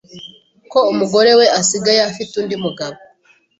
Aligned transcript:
ko 0.71 0.79
umugore 0.91 1.31
we 1.39 1.45
asigaye 1.59 1.99
afite 2.09 2.31
undi 2.39 2.55
mugabo 2.63 2.97